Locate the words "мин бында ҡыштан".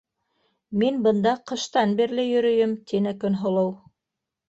0.83-1.95